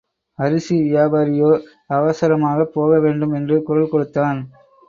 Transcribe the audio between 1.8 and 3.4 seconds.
அவசரமாகப் போக வேண்டும்